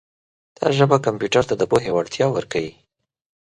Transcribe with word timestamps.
دا 0.57 0.67
ژبه 0.77 0.97
کمپیوټر 1.05 1.43
ته 1.49 1.55
د 1.57 1.63
پوهې 1.71 1.91
وړتیا 1.93 2.25
ورکوي. 2.31 2.73